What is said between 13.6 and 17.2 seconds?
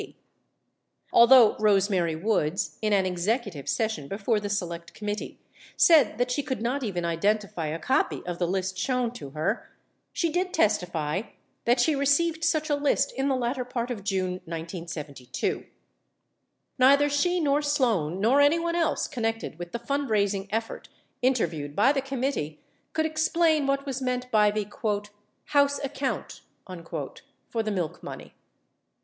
part of June, 1972. 40 Neither